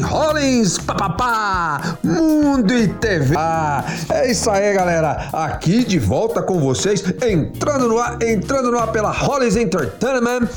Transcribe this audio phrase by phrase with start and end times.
[0.00, 3.34] Rollins, papapá, Mundo e TV.
[3.36, 5.28] Ah, é isso aí, galera.
[5.32, 10.48] Aqui de volta com vocês, entrando no ar, entrando no ar pela Rollins Entertainment.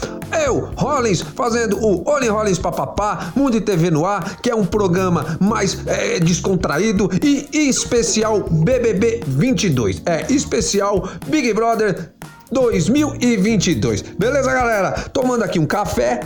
[0.46, 4.66] Eu, Rollins, fazendo o Rolling Rollins papapá, Mundo e TV no ar, que é um
[4.66, 10.02] programa mais é, descontraído e especial BBB 22.
[10.06, 12.11] É, especial Big Brother
[12.52, 14.02] 2022.
[14.18, 14.92] Beleza, galera?
[15.14, 16.21] Tomando aqui um café,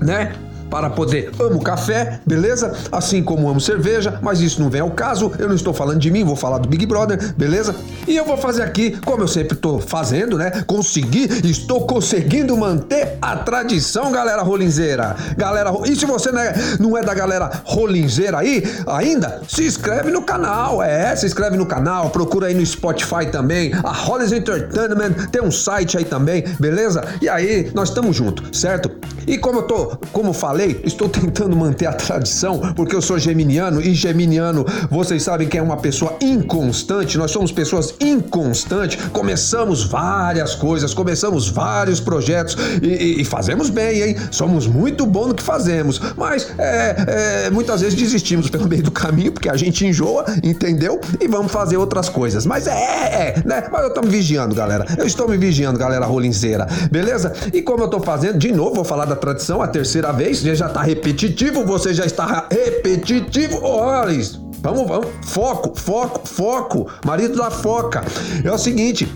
[0.00, 0.34] né?
[0.70, 2.74] Para poder amo café, beleza?
[2.90, 5.32] Assim como amo cerveja, mas isso não vem ao caso.
[5.38, 7.74] Eu não estou falando de mim, vou falar do Big Brother, beleza?
[8.06, 10.64] E eu vou fazer aqui, como eu sempre estou fazendo, né?
[10.66, 15.16] Consegui, estou conseguindo manter a tradição, galera rolinzeira.
[15.36, 20.10] Galera, e se você não é, não é da galera rolinzeira aí ainda, se inscreve
[20.10, 25.28] no canal, é, se inscreve no canal, procura aí no Spotify também, a Rollins Entertainment,
[25.30, 27.02] tem um site aí também, beleza?
[27.20, 28.90] E aí, nós estamos juntos, certo?
[29.26, 33.80] E como eu tô, como falei, estou tentando manter a tradição, porque eu sou geminiano
[33.80, 40.54] e geminiano, vocês sabem que é uma pessoa inconstante, nós somos pessoas inconstantes, começamos várias
[40.54, 44.16] coisas, começamos vários projetos e, e, e fazemos bem, hein?
[44.30, 48.90] Somos muito bons no que fazemos, mas é, é, muitas vezes desistimos pelo meio do
[48.90, 51.00] caminho, porque a gente enjoa, entendeu?
[51.20, 52.46] E vamos fazer outras coisas.
[52.46, 53.68] Mas é, é, né?
[53.70, 54.86] Mas eu tô me vigiando, galera.
[54.96, 57.32] Eu estou me vigiando, galera rolinzeira, beleza?
[57.52, 60.66] E como eu tô fazendo, de novo, vou falar da tradição a terceira vez, já
[60.66, 63.60] está repetitivo, você já está repetitivo.
[63.62, 64.12] Olha,
[64.60, 68.04] vamos, vamos, foco, foco, foco, marido da foca.
[68.44, 69.08] É o seguinte,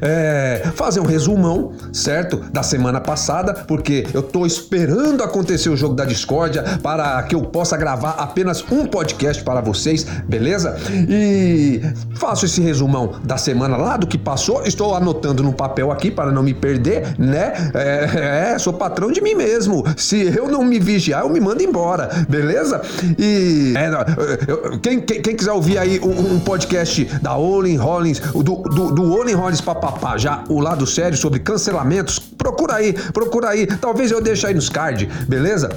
[0.00, 2.36] é, fazer um resumão, certo?
[2.52, 7.42] Da semana passada, porque eu tô esperando acontecer o jogo da discórdia para que eu
[7.42, 10.76] possa gravar apenas um podcast para vocês, beleza?
[11.08, 11.80] E
[12.14, 16.30] faço esse resumão da semana lá do que passou, estou anotando no papel aqui para
[16.30, 17.52] não me perder, né?
[17.74, 19.84] É, é sou patrão de mim mesmo.
[19.96, 22.80] Se eu não me vigiar, eu me mando embora, beleza?
[23.18, 28.42] E é, quem, quem, quem, quiser ouvir aí um, um podcast da Olin Rollins, do,
[28.42, 33.66] do, do Olin Rollins papapá, já o lado sério sobre cancelamentos, procura aí, procura aí.
[33.66, 35.68] Talvez eu deixe aí nos card, beleza?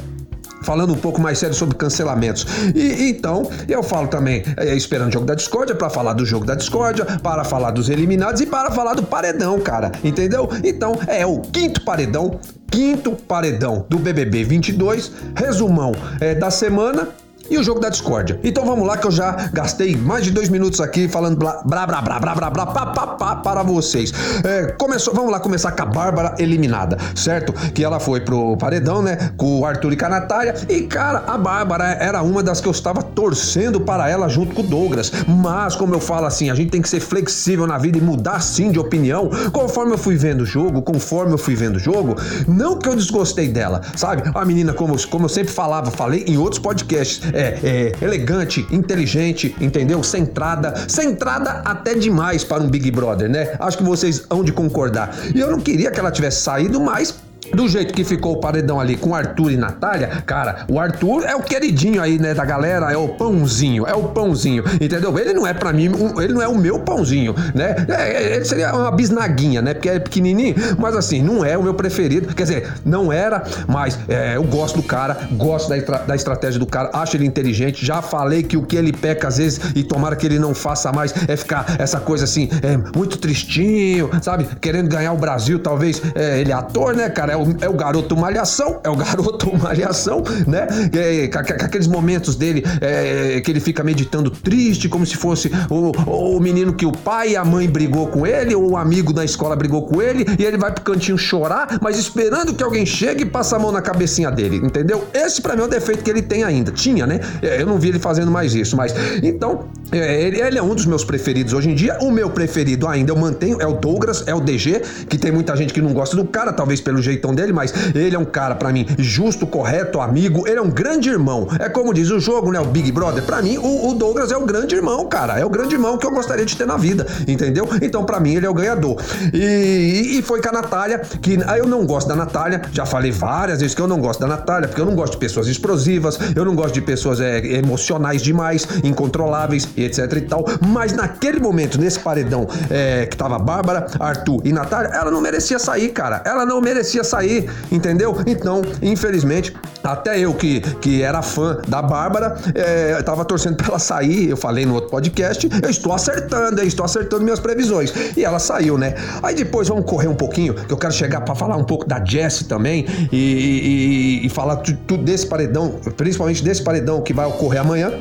[0.63, 2.45] falando um pouco mais sério sobre cancelamentos.
[2.75, 6.45] E então, eu falo também, é, esperando o jogo da discórdia, para falar do jogo
[6.45, 9.91] da discórdia, para falar dos eliminados e para falar do paredão, cara.
[10.03, 10.47] Entendeu?
[10.63, 17.07] Então, é o quinto paredão, quinto paredão do BBB 22, resumão é, da semana
[17.51, 18.39] e o jogo da discórdia.
[18.43, 21.85] Então vamos lá que eu já gastei mais de dois minutos aqui falando blá blá
[21.85, 24.13] blá blá blá blá blá pá, pá, pá, para vocês.
[24.43, 27.51] É, começou, vamos lá começar com a Bárbara eliminada, certo?
[27.73, 29.31] Que ela foi pro paredão, né?
[29.35, 30.55] Com o Arthur e com a Natália.
[30.69, 34.61] E cara, a Bárbara era uma das que eu estava torcendo para ela junto com
[34.61, 35.11] o Douglas.
[35.27, 38.39] Mas, como eu falo assim, a gente tem que ser flexível na vida e mudar
[38.39, 42.15] sim de opinião conforme eu fui vendo o jogo, conforme eu fui vendo o jogo.
[42.47, 44.23] Não que eu desgostei dela, sabe?
[44.33, 48.65] A menina, como, como eu sempre falava, falei em outros podcasts, é, é, é, elegante,
[48.71, 50.03] inteligente, entendeu?
[50.03, 53.55] Centrada, centrada até demais para um Big Brother, né?
[53.59, 55.15] Acho que vocês hão de concordar.
[55.33, 57.15] E eu não queria que ela tivesse saído, mas
[57.53, 61.35] do jeito que ficou o paredão ali com Arthur e Natália, cara, o Arthur é
[61.35, 65.17] o queridinho aí, né, da galera, é o pãozinho, é o pãozinho, entendeu?
[65.17, 67.75] Ele não é para mim, ele não é o meu pãozinho, né?
[67.87, 69.73] É, é, ele seria uma bisnaguinha, né?
[69.73, 73.97] Porque é pequenininho, mas assim, não é o meu preferido, quer dizer, não era, mas
[74.07, 78.01] é, eu gosto do cara, gosto da, da estratégia do cara, acho ele inteligente, já
[78.01, 81.13] falei que o que ele peca às vezes, e tomara que ele não faça mais,
[81.27, 84.47] é ficar essa coisa assim, é, muito tristinho, sabe?
[84.59, 87.33] Querendo ganhar o Brasil, talvez, é, ele é ator, né, cara?
[87.33, 90.67] É o, é o garoto malhação, é o garoto malhação, né?
[90.93, 95.91] É, com, aqueles momentos dele é, que ele fica meditando triste, como se fosse o,
[96.35, 99.23] o menino que o pai e a mãe brigou com ele, ou o amigo da
[99.23, 103.23] escola brigou com ele, e ele vai pro cantinho chorar, mas esperando que alguém chegue
[103.23, 105.07] e passe a mão na cabecinha dele, entendeu?
[105.13, 106.71] Esse para mim é o defeito que ele tem ainda.
[106.71, 107.19] Tinha, né?
[107.41, 108.93] É, eu não vi ele fazendo mais isso, mas
[109.23, 111.97] então, é, ele, ele, é um dos meus preferidos hoje em dia.
[112.01, 115.55] O meu preferido ainda eu mantenho é o Douglas, é o DG, que tem muita
[115.55, 118.55] gente que não gosta do cara, talvez pelo jeitão dele, mas ele é um cara,
[118.55, 120.47] para mim, justo, correto, amigo.
[120.47, 121.47] Ele é um grande irmão.
[121.59, 122.59] É como diz o jogo, né?
[122.59, 123.23] O Big Brother.
[123.23, 125.39] Para mim, o, o, Douglas é o grande irmão, cara.
[125.39, 127.67] É o grande irmão que eu gostaria de ter na vida, entendeu?
[127.81, 129.01] Então, para mim, ele é o ganhador.
[129.33, 132.61] E, e foi com a Natália, que eu não gosto da Natália.
[132.71, 135.19] Já falei várias vezes que eu não gosto da Natália, porque eu não gosto de
[135.19, 140.45] pessoas explosivas, eu não gosto de pessoas é, emocionais demais, incontroláveis e etc e tal.
[140.65, 145.59] Mas naquele momento, nesse paredão é, que tava Bárbara, Arthur e Natália, ela não merecia
[145.59, 146.21] sair, cara.
[146.25, 148.17] Ela não merecia sair sair, entendeu?
[148.25, 149.53] Então, infelizmente,
[149.83, 154.37] até eu que, que era fã da Bárbara, é, tava torcendo pra ela sair, eu
[154.37, 157.93] falei no outro podcast, eu estou acertando, eu estou acertando minhas previsões.
[158.15, 158.95] E ela saiu, né?
[159.21, 162.03] Aí depois vamos correr um pouquinho, que eu quero chegar para falar um pouco da
[162.03, 167.61] Jessie também e, e, e falar tudo desse paredão, principalmente desse paredão que vai ocorrer
[167.61, 167.91] amanhã.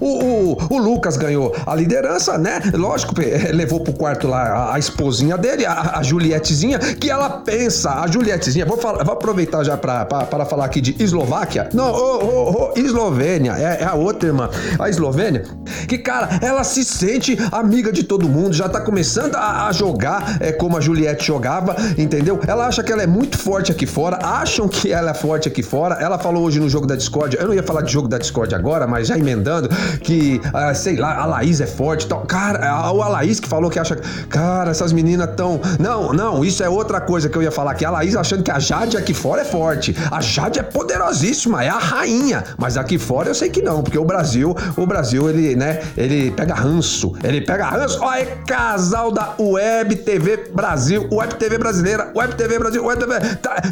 [0.00, 2.60] O, o, o, Lucas ganhou a liderança, né?
[2.74, 3.14] Lógico,
[3.52, 8.66] levou pro quarto lá a, esposinha dele, a, a, Julietezinha, que ela pensa, a Julietezinha,
[8.66, 11.68] vou, falar, vou aproveitar já para falar aqui de Eslováquia.
[11.72, 14.48] Não, Eslovênia, é, é, a outra irmã,
[14.78, 15.44] a Eslovênia,
[15.86, 20.38] que cara, ela se sente amiga de todo mundo, já tá começando a, a jogar
[20.40, 22.40] é, como a Juliette jogava, entendeu?
[22.46, 25.62] Ela acha que ela é muito forte aqui fora, acham que ela é forte aqui
[25.62, 25.96] fora.
[25.96, 28.54] Ela falou hoje no jogo da Discord, eu não ia falar de jogo da Discord
[28.54, 29.68] agora, mas já emendando,
[30.02, 32.20] que, ah, sei lá, a Laís é forte tal.
[32.22, 33.96] Cara, o a Laís que falou que acha.
[34.28, 35.60] Cara, essas meninas tão.
[35.78, 37.74] Não, não, isso é outra coisa que eu ia falar.
[37.74, 39.96] Que a Laís achando que a Jade aqui fora é forte.
[40.10, 42.44] A Jade é poderosíssima, é a rainha.
[42.56, 46.30] Mas aqui fora eu sei que não, porque o Brasil, o Brasil, ele, né, ele
[46.30, 47.12] pega ranço.
[47.22, 47.98] Ele pega ranço.
[48.00, 53.18] Ó, é casal da Web TV Brasil, Web TV brasileira, Web TV Brasil, Web TV.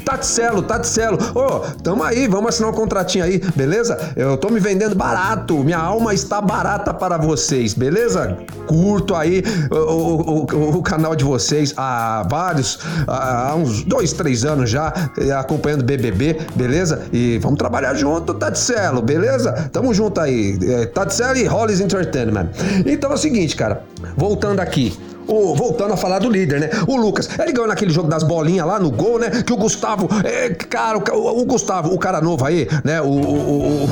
[0.04, 1.18] Taticelo, Taticelo.
[1.34, 3.98] Ô, oh, tamo aí, vamos assinar um contratinho aí, beleza?
[4.16, 5.56] Eu tô me vendendo barato.
[5.58, 8.36] Minha alma está barata para vocês, beleza?
[8.66, 14.70] Curto aí o, o, o, canal de vocês há vários, há uns dois, três anos
[14.70, 17.06] já, eh, acompanhando BBB, beleza?
[17.12, 19.52] E vamos trabalhar junto, Taticelo, beleza?
[19.72, 22.48] Tamo junto aí, eh, Taticelo e Hollis Entertainment.
[22.84, 23.82] Então é o seguinte, cara,
[24.16, 24.96] voltando aqui.
[25.26, 26.70] O, voltando a falar do líder, né?
[26.86, 29.42] O Lucas, ele ganhou naquele jogo das bolinhas lá no gol, né?
[29.42, 33.00] Que o Gustavo, é, cara, o, o, Gustavo, o cara novo aí, né?
[33.00, 33.84] O, o,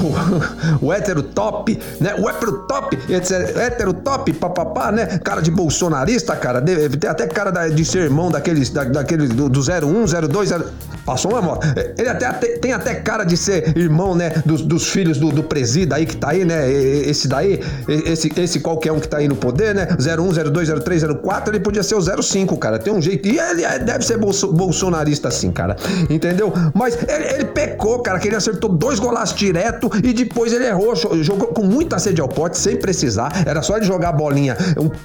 [0.81, 2.15] o, o hétero top, né?
[2.19, 3.57] O hétero top, etc.
[3.57, 5.19] Hétero top, papapá, né?
[5.19, 6.61] Cara de bolsonarista, cara.
[6.61, 10.65] Deve ter até cara de ser irmão daqueles, da, daqueles do, do 01, 02, 0...
[11.05, 11.67] Passou uma moto.
[11.99, 14.31] Ele até, tem até cara de ser irmão, né?
[14.45, 16.71] Dos, dos filhos do, do presida aí que tá aí, né?
[16.71, 19.87] Esse daí, esse, esse qualquer um que tá aí no poder, né?
[19.91, 22.79] 01, 02, 03, 04, ele podia ser o 05, cara.
[22.79, 23.29] Tem um jeito.
[23.29, 25.77] E ele é, deve ser bolso, bolsonarista assim, cara.
[26.11, 26.53] Entendeu?
[26.75, 30.95] Mas ele, ele, pecou, cara, que ele acertou dois golaços direto e depois ele errou.
[31.23, 33.45] Jogou com muita sede ao pote, sem precisar.
[33.47, 34.57] Era só ele jogar a bolinha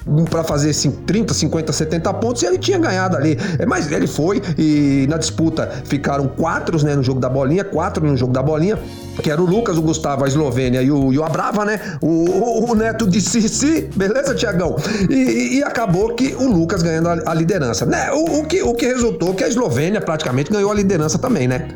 [0.06, 3.36] um, para fazer assim, 30, 50, 70 pontos e ele tinha ganhado ali.
[3.66, 8.16] Mas ele foi e na disputa ficaram quatro né, no jogo da bolinha, quatro no
[8.16, 8.78] jogo da bolinha
[9.20, 11.80] que era o Lucas, o Gustavo, a Eslovênia e o, e o Abrava, né?
[12.00, 14.76] O, o, o neto de Sissi, beleza, Tiagão?
[15.08, 18.10] E, e, acabou que o Lucas ganhando a, liderança, né?
[18.12, 21.68] O, o, que, o que resultou que a Eslovênia praticamente ganhou a liderança também, né?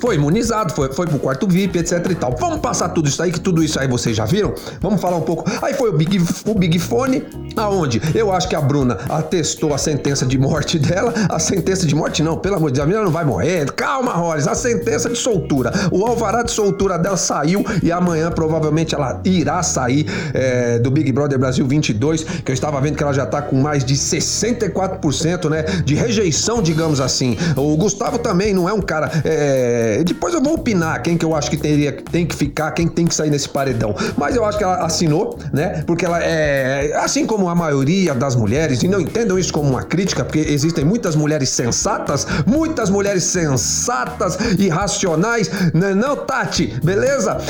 [0.00, 2.34] Foi imunizado, foi, foi pro quarto VIP, etc e tal.
[2.38, 4.54] Vamos passar tudo isso aí, que tudo isso aí vocês já viram?
[4.80, 5.44] Vamos falar um pouco.
[5.62, 7.24] Aí foi o Big, o Big Fone,
[7.56, 11.12] aonde eu acho que a Bruna atestou a sentença de morte dela.
[11.28, 13.70] A sentença de morte não, pelo amor de Deus, a menina não vai morrer.
[13.72, 15.70] Calma, Rollins, a sentença de soltura.
[15.92, 21.12] O alvará de soltura dela saiu e amanhã provavelmente ela irá sair é, do Big
[21.12, 25.50] Brother Brasil 22, que eu estava vendo que ela já tá com mais de 64%,
[25.50, 27.36] né, de rejeição, digamos assim.
[27.56, 31.24] O Gustavo também não é um cara é, é, depois eu vou opinar quem que
[31.24, 33.94] eu acho que teria, tem que ficar, quem tem que sair nesse paredão.
[34.16, 35.82] Mas eu acho que ela assinou, né?
[35.86, 39.82] Porque ela é, assim como a maioria das mulheres, e não entendam isso como uma
[39.82, 45.94] crítica, porque existem muitas mulheres sensatas, muitas mulheres sensatas e racionais, né?
[45.94, 47.38] Não, Tati, beleza?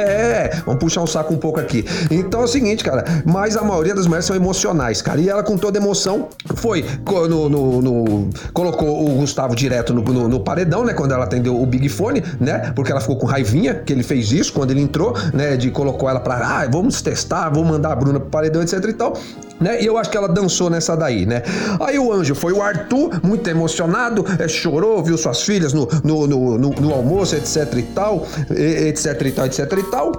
[0.00, 1.84] É, vamos puxar um saco um pouco aqui.
[2.10, 5.20] Então é o seguinte, cara, mas a maioria das mulheres são emocionais, cara.
[5.20, 10.28] E ela, com toda emoção, foi no, no, no colocou o Gustavo direto no, no,
[10.28, 10.92] no paredão, né?
[10.92, 12.72] Quando ela atendeu o Big Big Fone, né?
[12.76, 15.56] Porque ela ficou com raivinha que ele fez isso quando ele entrou, né?
[15.56, 18.92] De colocou ela pra, ah, vamos testar, vou mandar a Bruna pro paredão, etc e
[18.92, 19.16] tal.
[19.60, 19.82] Né?
[19.82, 21.42] E eu acho que ela dançou nessa daí, né?
[21.80, 26.26] Aí o anjo foi o Arthur, muito emocionado, é, chorou, viu suas filhas no, no,
[26.26, 30.12] no, no, no almoço, etc e tal, etc e tal, etc e tal.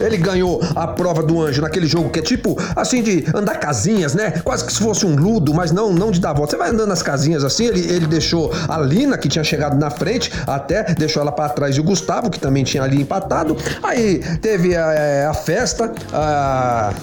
[0.00, 4.14] Ele ganhou a prova do anjo naquele jogo que é tipo assim de andar casinhas,
[4.14, 4.30] né?
[4.42, 6.52] Quase que se fosse um ludo, mas não não de dar volta.
[6.52, 7.66] Você vai andando nas casinhas assim.
[7.66, 11.76] Ele, ele deixou a Lina, que tinha chegado na frente, até deixou ela para trás
[11.76, 13.56] e o Gustavo, que também tinha ali empatado.
[13.82, 16.94] Aí teve a, é, a festa, a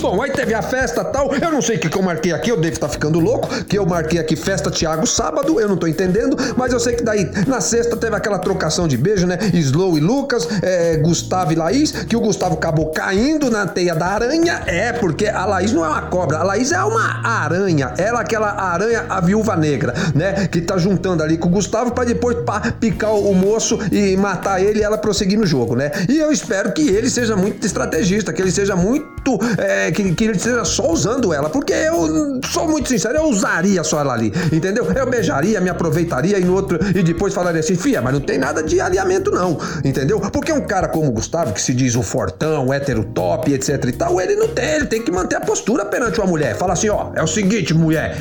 [0.00, 1.34] Bom, aí teve a festa tal.
[1.34, 3.48] Eu não sei o que, que eu marquei aqui, eu devo estar tá ficando louco.
[3.64, 6.36] Que eu marquei aqui festa Thiago sábado, eu não tô entendendo.
[6.56, 9.38] Mas eu sei que daí na sexta teve aquela trocação de beijo, né?
[9.54, 11.92] Slow e Lucas, é, Gustavo e Laís.
[11.92, 14.62] Que o Gustavo acabou caindo na teia da aranha.
[14.66, 17.94] É, porque a Laís não é uma cobra, a Laís é uma aranha.
[17.96, 20.46] Ela, aquela aranha, a viúva negra, né?
[20.48, 24.62] Que tá juntando ali com o Gustavo para depois pá, picar o moço e matar
[24.62, 25.90] ele e ela prosseguir no jogo, né?
[26.08, 30.14] E eu espero que ele seja muito estrategista, que ele seja muito muito é, que,
[30.14, 34.12] que ele esteja só usando ela, porque eu sou muito sincero, eu usaria só ela
[34.12, 34.86] ali, entendeu?
[34.92, 38.38] Eu beijaria, me aproveitaria e no outro e depois falaria assim, fia, mas não tem
[38.38, 40.20] nada de alinhamento não, entendeu?
[40.20, 43.84] Porque um cara como o Gustavo, que se diz o fortão, o hétero top, etc
[43.86, 46.56] e tal, ele não tem, ele tem que manter a postura perante uma mulher.
[46.56, 48.16] Fala assim, ó, é o seguinte, mulher,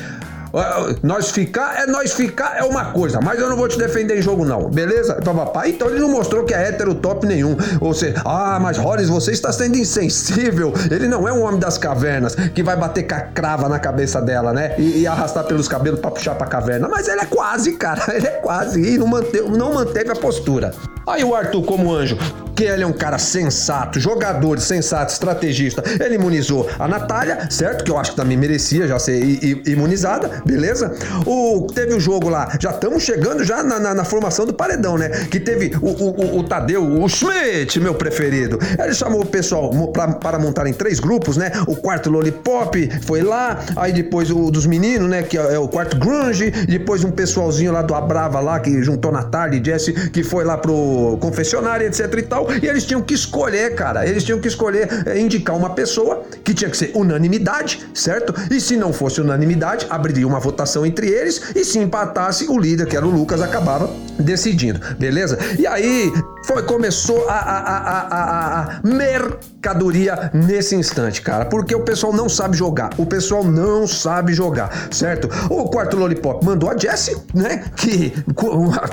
[1.04, 4.22] nós ficar é nós ficar é uma coisa, mas eu não vou te defender em
[4.22, 5.20] jogo não, beleza?
[5.46, 7.56] Papai, então ele não mostrou que é hétero top nenhum.
[7.82, 10.74] Ou seja, ah, mas Horace, você está sendo insensível.
[10.90, 14.22] Ele não é um homem das cavernas que vai bater com a crava na cabeça
[14.22, 14.76] dela, né?
[14.78, 16.88] E, e arrastar pelos cabelos para puxar pra caverna.
[16.88, 18.82] Mas ele é quase, cara, ele é quase.
[18.82, 20.74] E não manteve, não manteve a postura.
[21.08, 22.18] Aí o Arthur, como anjo,
[22.56, 27.84] que ele é um cara sensato, jogador sensato, estrategista, ele imunizou a Natália, certo?
[27.84, 29.22] Que eu acho que também merecia já ser
[29.68, 30.96] imunizada, beleza?
[31.26, 34.98] O, teve o jogo lá, já estamos chegando já na, na, na, formação do paredão,
[34.98, 35.10] né?
[35.10, 38.58] Que teve o, o, o, Tadeu, o Schmidt, meu preferido.
[38.82, 41.52] Ele chamou o pessoal pra, para montar em três grupos, né?
[41.68, 45.24] O quarto Lollipop foi lá, aí depois o dos meninos, né?
[45.24, 49.12] Que é, é o quarto Grunge, depois um pessoalzinho lá do Abrava lá, que juntou
[49.12, 52.45] Natália e Jesse, que foi lá pro confessionário, etc e tal.
[52.62, 54.08] E eles tinham que escolher, cara.
[54.08, 58.34] Eles tinham que escolher, é, indicar uma pessoa que tinha que ser unanimidade, certo?
[58.52, 61.56] E se não fosse unanimidade, abriria uma votação entre eles.
[61.56, 65.38] E se empatasse, o líder, que era o Lucas, acabava decidindo, beleza?
[65.60, 66.12] E aí
[66.46, 71.46] foi, começou a, a, a, a, mercadoria nesse instante, cara.
[71.46, 72.92] Porque o pessoal não sabe jogar.
[72.98, 75.30] O pessoal não sabe jogar, certo?
[75.50, 77.66] O quarto Lollipop mandou a Jessie, né?
[77.76, 78.14] Que,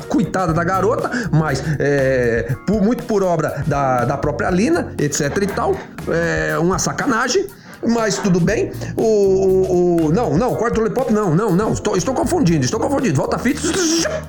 [0.08, 5.46] coitada da garota, mas é, por, muito por obra da, da própria Lina, etc e
[5.46, 5.76] tal.
[6.08, 7.46] É uma sacanagem
[7.86, 8.72] mas tudo bem.
[8.96, 13.16] O, o, o não, não, quarto lollipop, não, não, não, estou, estou confundindo, estou confundindo.
[13.16, 13.60] Volta a fita,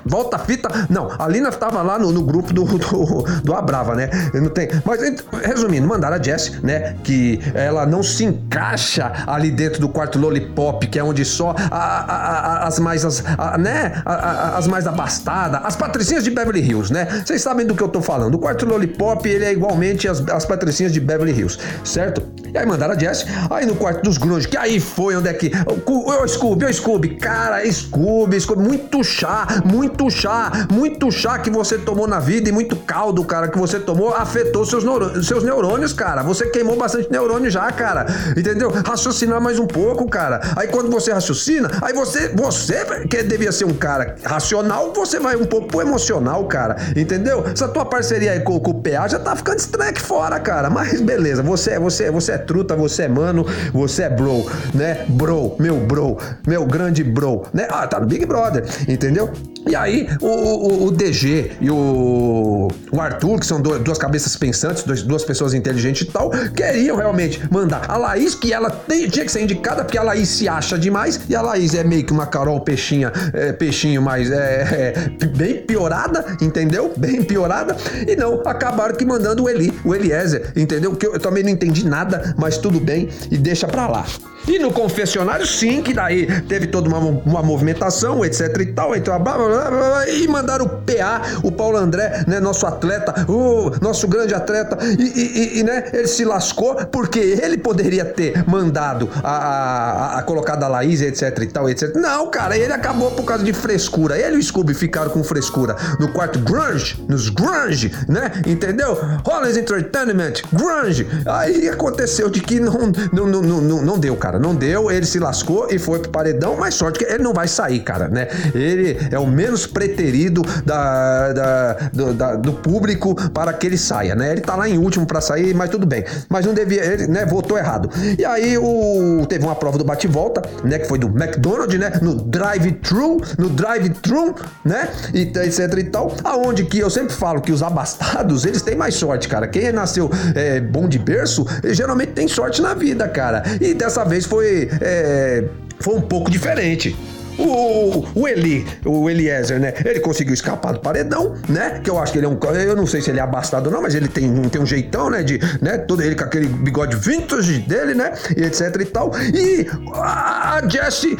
[0.05, 0.69] volta a fita.
[0.89, 4.09] Não, a Lina estava lá no, no grupo do, do, do Abrava, né?
[4.33, 4.69] Não tem.
[4.85, 5.01] Mas
[5.43, 6.95] resumindo, mandaram a Jess, né?
[7.03, 11.77] Que ela não se encaixa ali dentro do quarto lollipop, que é onde só a,
[11.77, 13.23] a, a, as mais as,
[13.59, 14.01] né?
[14.05, 17.23] as mais abastadas, as patricinhas de Beverly Hills, né?
[17.25, 18.35] Vocês sabem do que eu tô falando.
[18.35, 22.23] O quarto lollipop, ele é igualmente as, as patricinhas de Beverly Hills, certo?
[22.53, 25.33] E aí mandaram a Jess, aí no quarto dos grunge, que aí foi onde é
[25.33, 25.51] que.
[25.85, 31.77] Ô Scooby, ô Scooby, cara, Scooby, Scooby, muito chá, muito chá, muito chá que você
[31.77, 35.93] tomou na vida e muito caldo, cara, que você tomou, afetou seus, neurônios, seus neurônios,
[35.93, 36.23] cara.
[36.23, 38.05] Você queimou bastante neurônio já, cara.
[38.35, 38.71] Entendeu?
[38.85, 40.41] Raciocinar mais um pouco, cara.
[40.55, 45.35] Aí quando você raciocina, aí você, você que devia ser um cara racional, você vai
[45.35, 46.75] um pouco pro emocional, cara.
[46.95, 47.43] Entendeu?
[47.45, 50.69] Essa tua parceria aí com, com o PA já tá ficando estranha aqui fora, cara.
[50.69, 55.05] Mas beleza, você, você, você é truta, você é mano, você é bro, né?
[55.09, 57.67] Bro, meu bro, meu grande bro, né?
[57.69, 59.31] Ah, tá no Big Brother, entendeu?
[59.67, 64.83] E aí, o, o, o DG e o, o, Arthur, que são duas cabeças pensantes,
[64.83, 69.25] dois, duas pessoas inteligentes e tal, queriam realmente mandar a Laís, que ela tem, tinha
[69.25, 72.11] que ser indicada, porque a Laís se acha demais, e a Laís é meio que
[72.11, 76.93] uma Carol peixinha, é, peixinho, mas é, é, bem piorada, entendeu?
[76.97, 77.75] Bem piorada.
[78.05, 80.93] E não, acabaram que mandando o Eli, o Eliezer, entendeu?
[80.93, 84.05] Que eu, eu também não entendi nada, mas tudo bem, e deixa pra lá.
[84.47, 89.17] E no confessionário, sim, que daí teve toda uma, uma movimentação, etc e tal, então,
[89.19, 93.71] blá, blá, blá, blá, e mandaram o PA, o Paulo André, né, nosso atleta, o
[93.81, 99.09] nosso grande atleta, e, e, e né, ele se lascou porque ele poderia ter mandado
[99.23, 101.95] a, a, a colocada a Laís, etc e tal, etc.
[101.95, 104.17] Não, cara, ele acabou por causa de frescura.
[104.17, 108.97] Ele e o Scooby ficaram com frescura no quarto grunge, nos grunge, né, entendeu?
[109.25, 111.07] Hollis Entertainment, grunge.
[111.25, 114.39] Aí aconteceu de que não, não, não, não, não deu, cara cara.
[114.39, 117.47] Não deu, ele se lascou e foi pro paredão, mas sorte que ele não vai
[117.47, 118.27] sair, cara, né?
[118.53, 124.15] Ele é o menos preterido da, da, do, da, do público para que ele saia,
[124.15, 124.31] né?
[124.31, 126.03] Ele tá lá em último para sair, mas tudo bem.
[126.29, 127.89] Mas não devia, ele, né, votou errado.
[128.17, 132.15] E aí o teve uma prova do bate-volta, né, que foi do McDonald's, né, no
[132.15, 134.89] drive-thru, no drive-thru, né?
[135.13, 138.95] E etc e tal, aonde que eu sempre falo que os abastados, eles têm mais
[138.95, 139.47] sorte, cara.
[139.47, 143.43] Quem nasceu é, bom de berço, geralmente tem sorte na vida, cara.
[143.59, 145.43] E dessa vez foi, é,
[145.79, 146.95] foi um pouco diferente.
[147.37, 149.73] O, o Eli, o Eliezer, né?
[149.83, 151.79] Ele conseguiu escapar do paredão, né?
[151.83, 152.37] Que eu acho que ele é um.
[152.53, 155.09] Eu não sei se ele é abastado ou não, mas ele tem, tem um jeitão,
[155.09, 155.23] né?
[155.23, 155.79] De, né?
[155.79, 158.13] Todo ele com aquele bigode vintage dele, né?
[158.37, 159.11] E etc e tal.
[159.33, 159.65] E
[159.95, 161.17] a Jessie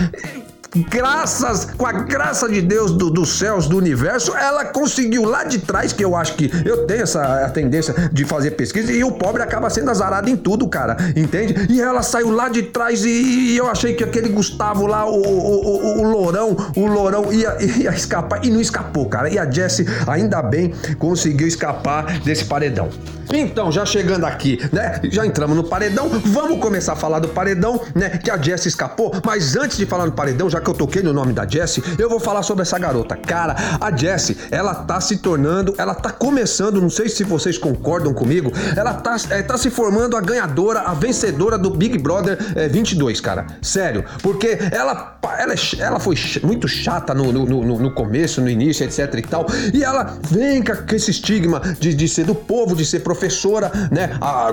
[0.75, 5.60] graças, com a graça de Deus do, dos céus, do universo, ela conseguiu lá de
[5.60, 9.42] trás, que eu acho que eu tenho essa tendência de fazer pesquisa, e o pobre
[9.42, 11.68] acaba sendo azarado em tudo, cara, entende?
[11.70, 15.22] E ela saiu lá de trás e, e eu achei que aquele Gustavo lá, o,
[15.22, 19.30] o, o, o Lourão, o Lourão ia, ia escapar, e não escapou, cara.
[19.30, 22.89] E a Jessie, ainda bem, conseguiu escapar desse paredão.
[23.32, 25.00] Então, já chegando aqui, né?
[25.06, 26.10] Já entramos no paredão.
[26.10, 28.10] Vamos começar a falar do paredão, né?
[28.10, 29.12] Que a Jessie escapou.
[29.25, 32.10] Mas antes de falar no paredão, já que eu toquei no nome da Jessie, eu
[32.10, 33.15] vou falar sobre essa garota.
[33.15, 38.13] Cara, a Jessie, ela tá se tornando, ela tá começando, não sei se vocês concordam
[38.13, 42.67] comigo, ela tá, é, tá se formando a ganhadora, a vencedora do Big Brother é,
[42.67, 43.46] 22, cara.
[43.62, 44.03] Sério.
[44.22, 48.86] Porque ela, ela, é ela foi muito chata no, no, no, no começo, no início,
[48.86, 49.46] etc e tal.
[49.74, 54.17] E ela vem com esse estigma de, de ser do povo, de ser professora, né?
[54.22, 54.50] A,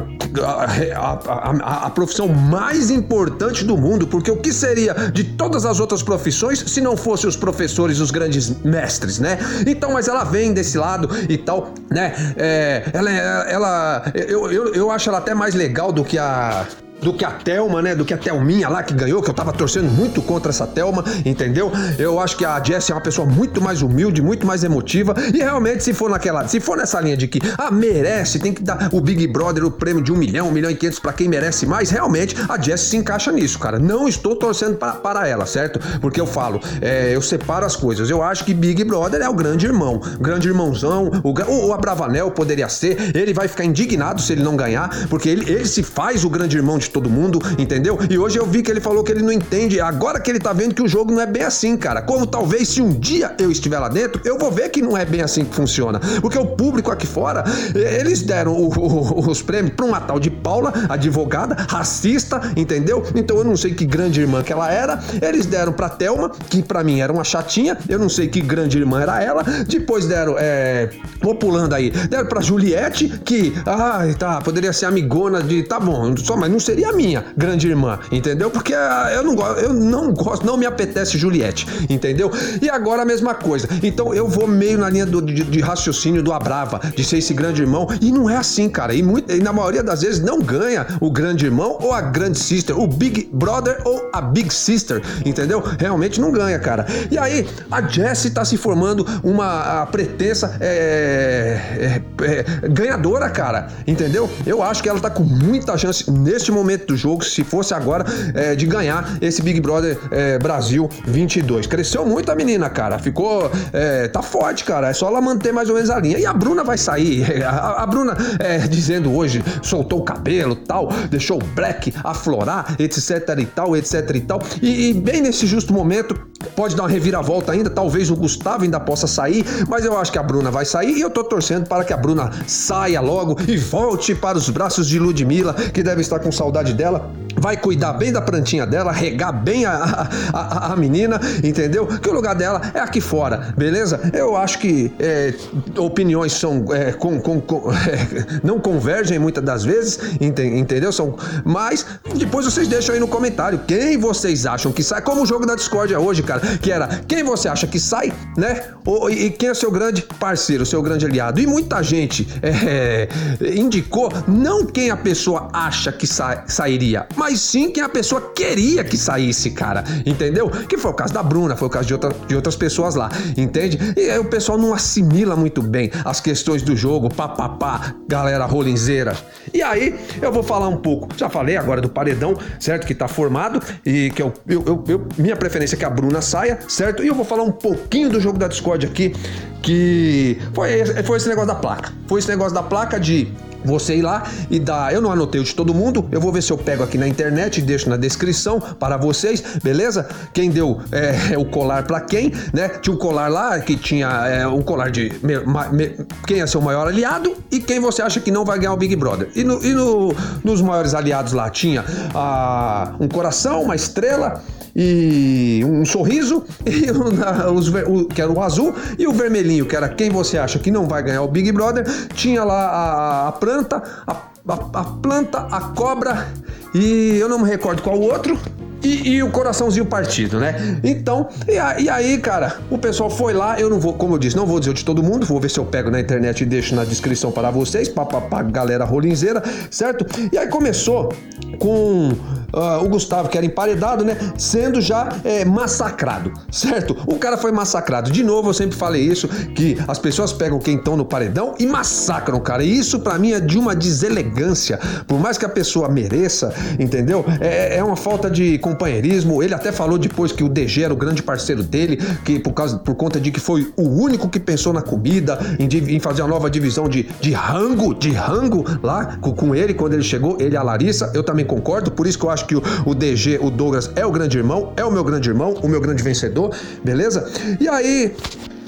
[0.96, 1.18] a,
[1.62, 5.99] a, a, profissão mais importante do mundo, porque o que seria de todas as outras
[6.02, 9.38] profissões se não fossem os professores, os grandes mestres, né?
[9.66, 12.14] Então, mas ela vem desse lado e tal, né?
[12.36, 16.66] É, ela, ela eu, eu, eu acho ela até mais legal do que a
[17.02, 17.94] do que a Thelma, né?
[17.94, 21.04] Do que a Thelminha lá que ganhou, que eu tava torcendo muito contra essa Thelma,
[21.24, 21.72] entendeu?
[21.98, 25.14] Eu acho que a Jessie é uma pessoa muito mais humilde, muito mais emotiva.
[25.32, 26.46] E realmente, se for naquela.
[26.48, 29.70] Se for nessa linha de que, ah, merece, tem que dar o Big Brother o
[29.70, 32.90] prêmio de um milhão, um milhão e quinhentos pra quem merece mais, realmente a Jessie
[32.90, 33.78] se encaixa nisso, cara.
[33.78, 35.80] Não estou torcendo pra, para ela, certo?
[36.00, 38.10] Porque eu falo, é, eu separo as coisas.
[38.10, 40.00] Eu acho que Big Brother é o grande irmão.
[40.20, 41.10] grande irmãozão.
[41.22, 43.16] O, o, o Abravanel poderia ser.
[43.16, 46.56] Ele vai ficar indignado se ele não ganhar, porque ele, ele se faz o grande
[46.56, 47.98] irmão de todo mundo, entendeu?
[48.08, 50.52] E hoje eu vi que ele falou que ele não entende, agora que ele tá
[50.52, 52.02] vendo que o jogo não é bem assim, cara.
[52.02, 55.04] Como talvez se um dia eu estiver lá dentro, eu vou ver que não é
[55.04, 56.00] bem assim que funciona.
[56.20, 57.44] Porque o público aqui fora,
[57.74, 63.04] eles deram o, o, os prêmios pra uma tal de Paula, advogada, racista, entendeu?
[63.14, 65.00] Então eu não sei que grande irmã que ela era.
[65.20, 68.78] Eles deram pra Thelma, que para mim era uma chatinha, eu não sei que grande
[68.78, 69.42] irmã era ela.
[69.66, 75.42] Depois deram, é, vou pulando aí, deram pra Juliette, que, ah, tá, poderia ser amigona
[75.42, 78.50] de, tá bom, só, mas não seria minha grande irmã, entendeu?
[78.50, 82.30] Porque ah, eu não gosto, eu não gosto, não me apetece Juliette, entendeu?
[82.60, 83.68] E agora a mesma coisa.
[83.82, 87.34] Então eu vou meio na linha do, de, de, raciocínio do Abrava, de ser esse
[87.34, 88.94] grande irmão, e não é assim, cara.
[88.94, 92.38] E, muito, e na maioria das vezes não ganha o grande irmão ou a grande
[92.38, 95.62] sister, o Big Brother ou a Big Sister, entendeu?
[95.78, 96.86] Realmente não ganha, cara.
[97.10, 104.30] E aí a Jessie tá se formando uma pretensa é, é, é, ganhadora, cara, entendeu?
[104.46, 108.04] Eu acho que ela tá com muita chance neste momento do jogo, se fosse agora,
[108.34, 111.66] é, de ganhar esse Big Brother é, Brasil 22.
[111.66, 112.98] Cresceu muito a menina, cara.
[112.98, 113.50] Ficou.
[113.72, 114.88] É, tá forte, cara.
[114.88, 116.18] É só ela manter mais ou menos a linha.
[116.18, 117.40] E a Bruna vai sair.
[117.50, 123.38] A, a Bruna é, dizendo hoje, soltou o cabelo tal, deixou o black aflorar, etc
[123.38, 124.40] e tal, etc e tal.
[124.62, 126.14] E, e bem nesse justo momento,
[126.54, 127.70] pode dar uma reviravolta ainda.
[127.70, 131.00] Talvez o Gustavo ainda possa sair, mas eu acho que a Bruna vai sair e
[131.00, 134.98] eu tô torcendo para que a Bruna saia logo e volte para os braços de
[134.98, 139.64] Ludmilla, que deve estar com saudade dela vai cuidar bem da plantinha dela, regar bem
[139.64, 141.86] a, a, a, menina, entendeu?
[141.86, 143.98] Que o lugar dela é aqui fora, beleza?
[144.12, 145.32] Eu acho que é,
[145.78, 150.92] opiniões são é, com, com, com, é, não convergem muitas das vezes, entendeu?
[150.92, 155.26] São, mas depois vocês deixam aí no comentário quem vocês acham que sai, como o
[155.26, 158.62] jogo da Discord hoje, cara, que era quem você acha que sai, né?
[158.86, 161.40] Ou, e quem é seu grande parceiro, seu grande aliado.
[161.40, 163.08] E muita gente é,
[163.56, 168.84] indicou não quem a pessoa acha que sa sairia, mas sim quem a pessoa queria
[168.84, 169.82] que saísse, cara.
[170.06, 170.48] Entendeu?
[170.50, 173.10] Que foi o caso da Bruna, foi o caso de, outra, de outras pessoas lá,
[173.36, 173.78] entende?
[173.96, 179.16] E aí o pessoal não assimila muito bem as questões do jogo, papapá, galera rolinzeira.
[179.52, 182.86] E aí eu vou falar um pouco, já falei agora do paredão, certo?
[182.86, 186.19] Que tá formado e que eu, eu, eu, eu minha preferência é que a Bruna
[186.20, 187.02] saia, certo?
[187.02, 189.14] E eu vou falar um pouquinho do jogo da Discord aqui,
[189.62, 191.92] que foi, foi esse negócio da placa.
[192.06, 193.32] Foi esse negócio da placa de
[193.64, 194.92] você ir lá e dar.
[194.92, 197.06] Eu não anotei o de todo mundo, eu vou ver se eu pego aqui na
[197.06, 200.08] internet e deixo na descrição para vocês, beleza?
[200.32, 202.68] Quem deu é, o colar para quem, né?
[202.68, 205.38] Tinha um colar lá que tinha é, um colar de me,
[205.72, 208.76] me, quem é seu maior aliado e quem você acha que não vai ganhar o
[208.76, 209.28] Big Brother.
[209.34, 214.42] E, no, e no, nos maiores aliados lá tinha ah, um coração, uma estrela
[214.74, 219.76] e um sorriso, e o, os, o, que era o azul, e o vermelhinho, que
[219.76, 223.32] era quem você acha que não vai ganhar o Big Brother, tinha lá a, a
[223.32, 226.28] planta, a, a, a, planta, a cobra
[226.74, 228.38] e eu não me recordo qual o outro.
[228.82, 230.80] E, e, o coraçãozinho partido, né?
[230.82, 234.18] Então, e, a, e, aí, cara, o pessoal foi lá, eu não vou, como eu
[234.18, 236.46] disse, não vou dizer de todo mundo, vou ver se eu pego na internet e
[236.46, 240.06] deixo na descrição para vocês, pra galera rolinzeira, certo?
[240.32, 241.12] E aí começou
[241.58, 244.16] com uh, o Gustavo, que era emparedado, né?
[244.36, 246.96] Sendo já é, massacrado, certo?
[247.06, 248.10] O cara foi massacrado.
[248.10, 251.66] De novo, eu sempre falei isso, que as pessoas pegam quem estão no paredão e
[251.66, 252.62] massacram cara.
[252.62, 254.78] E isso para mim é de uma deselegância.
[255.06, 257.24] Por mais que a pessoa mereça, entendeu?
[257.40, 259.42] É, é uma falta de companheirismo.
[259.42, 262.78] Ele até falou depois que o DG era o grande parceiro dele, que por, causa,
[262.78, 266.26] por conta de que foi o único que pensou na comida, em, em fazer a
[266.26, 270.54] nova divisão de, de rango, de rango lá com, com ele quando ele chegou, ele
[270.54, 271.10] e a Larissa.
[271.14, 274.04] Eu também concordo, por isso que eu acho que o, o DG, o Douglas, é
[274.04, 276.54] o grande irmão, é o meu grande irmão, o meu grande vencedor,
[276.84, 277.28] beleza?
[277.58, 278.14] E aí,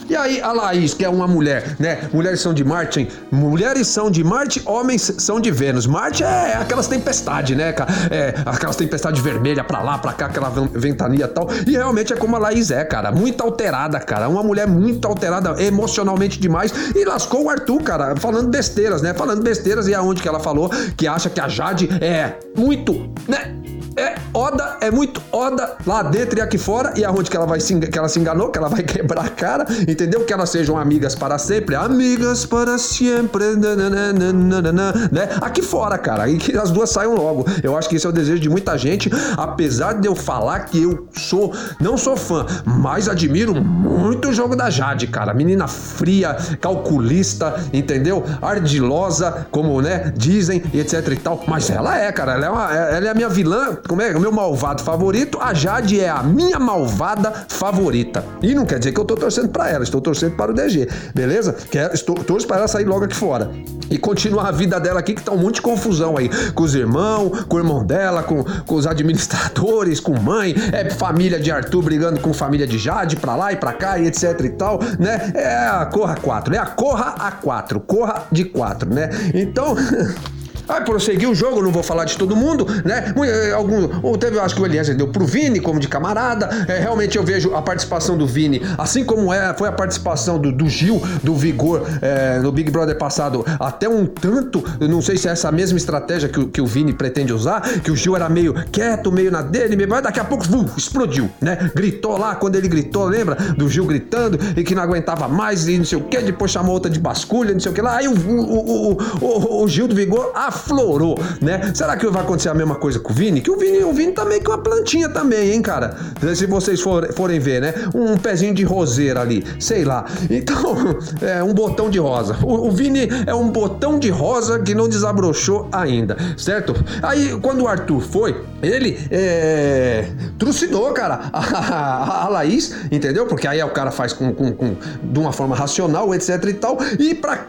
[0.08, 2.08] e aí, a Laís, que é uma mulher, né?
[2.12, 5.86] Mulheres são de Marte, mulheres são de Marte, homens são de Vênus.
[5.86, 7.90] Marte é aquelas tempestades, né, cara?
[8.10, 11.48] É, aquelas tempestades vermelhas pra lá, pra cá, aquela ventania e tal.
[11.66, 13.10] E realmente é como a Laís é, cara.
[13.12, 14.28] Muito alterada, cara.
[14.28, 16.72] Uma mulher muito alterada emocionalmente demais.
[16.94, 19.14] E lascou o Arthur, cara, falando besteiras, né?
[19.14, 23.61] Falando besteiras e aonde que ela falou que acha que a Jade é muito, né?
[23.96, 27.60] É Oda, é muito Oda lá dentro e aqui fora, e aonde que ela vai
[27.60, 30.24] se, que ela se enganou, que ela vai quebrar a cara, entendeu?
[30.24, 35.28] Que elas sejam amigas para sempre, amigas para sempre, nananana, né?
[35.40, 37.46] Aqui fora, cara, e que as duas saiam logo.
[37.62, 40.82] Eu acho que esse é o desejo de muita gente, apesar de eu falar que
[40.82, 45.34] eu sou, não sou fã, mas admiro muito o jogo da Jade, cara.
[45.34, 48.24] Menina fria, calculista, entendeu?
[48.40, 51.44] Ardilosa, como, né, dizem, etc e tal.
[51.46, 54.12] Mas ela é, cara, ela é, uma, ela é a minha vilã como é?
[54.18, 58.24] Meu malvado favorito, a Jade é a minha malvada favorita.
[58.40, 60.88] E não quer dizer que eu tô torcendo para ela, estou torcendo para o DG,
[61.14, 61.56] beleza?
[61.70, 63.50] Quero, é, estou, torço para ela sair logo aqui fora.
[63.90, 66.30] E continuar a vida dela aqui, que tá um monte de confusão aí.
[66.52, 71.38] Com os irmãos, com o irmão dela, com, com os administradores, com mãe, é família
[71.38, 74.48] de Arthur brigando com família de Jade, pra lá e pra cá, e etc e
[74.50, 75.32] tal, né?
[75.34, 79.10] É a Corra 4, é a Corra A4, Corra de 4, né?
[79.34, 79.76] Então.
[80.66, 83.12] Vai prosseguir o jogo, não vou falar de todo mundo, né?
[83.26, 86.48] Eh, algum, teve, acho que o Eliezer deu pro Vini como de camarada.
[86.68, 90.52] É, realmente eu vejo a participação do Vini, assim como é, foi a participação do,
[90.52, 94.62] do Gil, do Vigor, é, no Big Brother passado, até um tanto.
[94.80, 97.96] Não sei se é essa mesma estratégia que, que o Vini pretende usar, que o
[97.96, 101.70] Gil era meio quieto, meio na dele, meio, mas daqui a pouco vum, explodiu, né?
[101.74, 103.34] Gritou lá, quando ele gritou, lembra?
[103.56, 106.74] Do Gil gritando e que não aguentava mais e não sei o que, depois chamou
[106.74, 107.96] outra de basculha, não sei o que lá.
[107.96, 111.72] Aí o, o, o, o, o Gil do Vigor aflorou, né?
[111.74, 113.40] Será que vai acontecer a mesma coisa com o Vini?
[113.40, 115.96] Que o Vini, o Vini tá meio que uma plantinha também, hein, cara?
[116.34, 117.74] Se vocês for, forem ver, né?
[117.94, 120.04] Um pezinho de roseira ali, sei lá.
[120.30, 120.76] Então,
[121.20, 122.36] é um botão de rosa.
[122.42, 126.74] O, o Vini é um botão de rosa que não desabrochou ainda, certo?
[127.02, 130.06] Aí, quando o Arthur foi, ele é,
[130.38, 133.26] trucidou, cara, a, a, a, Laís, entendeu?
[133.26, 136.78] Porque aí o cara faz com, com, com, de uma forma racional, etc e tal.
[136.98, 137.46] E pra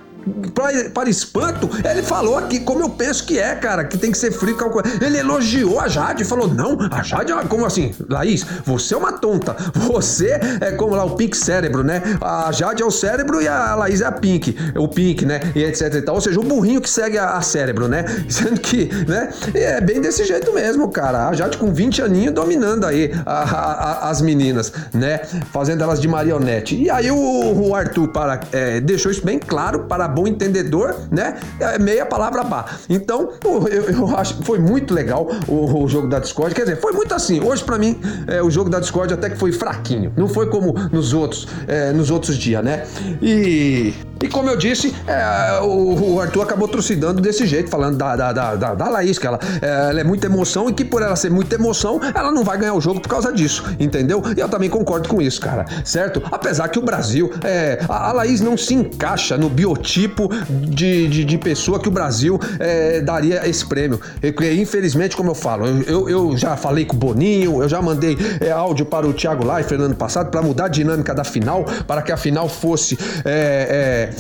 [0.54, 4.18] para, para espanto, ele falou aqui como eu penso que é, cara, que tem que
[4.18, 4.54] ser frio.
[5.02, 9.14] Ele elogiou a Jade falou: Não, a Jade é como assim, Laís, você é uma
[9.14, 9.56] tonta.
[9.74, 12.02] Você é como lá o Pink Cérebro, né?
[12.22, 15.40] A Jade é o cérebro e a Laís é a Pink, o Pink, né?
[15.56, 16.16] E etc e tal.
[16.16, 18.06] Ou seja, o burrinho que segue a, a cérebro, né?
[18.30, 19.30] Sendo que, né?
[19.54, 21.30] É bem desse jeito mesmo, cara.
[21.30, 25.20] A Jade com 20 aninhos dominando aí a, a, as meninas, né?
[25.52, 26.76] Fazendo elas de marionete.
[26.76, 31.40] E aí o, o Arthur para, é, deixou isso bem claro para bom entendedor, né?
[31.60, 32.80] É meia palavra bar.
[32.90, 36.54] Então, eu, eu acho que foi muito legal o, o, jogo da Discord.
[36.54, 37.42] Quer dizer, foi muito assim.
[37.42, 40.14] Hoje, para mim, é, o jogo da Discord até que foi fraquinho.
[40.16, 42.86] Não foi como nos outros, é, nos outros dias, né?
[43.22, 43.94] E
[44.24, 48.32] e como eu disse, é, o, o, Arthur acabou trucidando desse jeito, falando da, da,
[48.32, 51.14] da, da, da Laís, que ela, é, ela, é muita emoção e que por ela
[51.18, 54.24] ser muita emoção, ela não vai ganhar o jogo por causa disso, entendeu?
[54.38, 56.24] E eu também concordo com isso, cara, certo?
[56.32, 61.26] Apesar que o Brasil, é, a, a Laís não se encaixa no biotipo de, de,
[61.26, 64.00] de pessoa que o Brasil é, daria esse prêmio.
[64.22, 67.82] E, infelizmente, como eu falo, eu, eu, eu, já falei com o Boninho, eu já
[67.82, 71.26] mandei é, áudio para o Thiago Leifert no ano passado para mudar a dinâmica da
[71.26, 74.13] final, para que a final fosse é, é,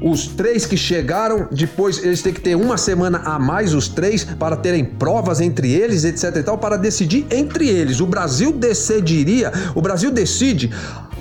[0.00, 4.24] os três que chegaram, depois eles têm que ter uma semana a mais, os três,
[4.24, 8.00] para terem provas entre eles, etc e tal, para decidir entre eles.
[8.00, 10.70] O Brasil decidiria, o Brasil decide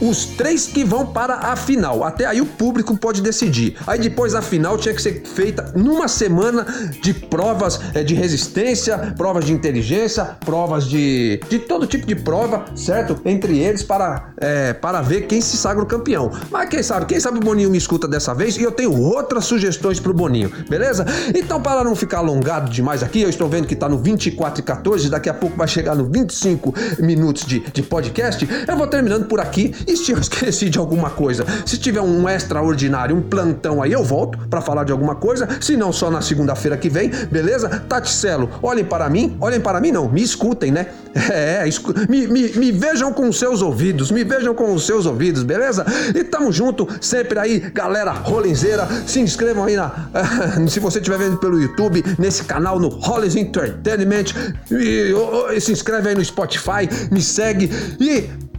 [0.10, 2.04] os três que vão para a final.
[2.04, 3.76] Até aí o público pode decidir.
[3.88, 6.66] Aí depois a final tinha que ser feita numa semana
[7.02, 12.66] de provas é, de resistência, provas de inteligência, provas de, de todo tipo de prova,
[12.76, 13.20] certo?
[13.26, 16.32] Entre eles para, é, para ver quem se sagra o campeão.
[16.52, 19.46] Mas quem sabe, quem sabe o Boninho me escuta dessa vez e eu tenho outras
[19.46, 21.06] sugestões pro Boninho, beleza?
[21.34, 24.64] Então para não ficar alongado demais aqui, eu estou vendo que tá no 24 e
[24.64, 29.28] 14, daqui a pouco vai chegar no 25 minutos de, de podcast, eu vou terminando
[29.28, 31.46] por aqui e E se eu esqueci de alguma coisa?
[31.68, 35.48] Se tiver um extraordinário, um plantão aí, eu volto para falar de alguma coisa.
[35.62, 37.70] Se não, só na segunda-feira que vem, beleza?
[37.88, 40.88] Taticelo, olhem para mim, olhem para mim não, me escutem, né?
[41.32, 45.06] É, escu me, me, me vejam com os seus ouvidos, me vejam com os seus
[45.06, 45.86] ouvidos, beleza?
[46.14, 48.88] E tamo junto, sempre aí, galera rolinzeira.
[49.06, 50.10] Se inscrevam aí na.
[50.68, 54.34] se você estiver vendo pelo YouTube, nesse canal no Rollins Entertainment.
[54.72, 55.14] E,
[55.56, 58.53] e, se inscreve aí no Spotify, me segue e.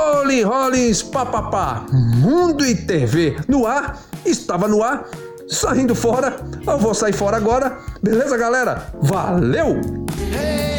[0.00, 5.04] Olin Rollins, papapá, Mundo e TV no ar, estava no ar,
[5.48, 6.36] saindo fora,
[6.66, 8.86] eu vou sair fora agora, beleza galera?
[9.02, 9.80] Valeu!
[10.32, 10.69] Hey!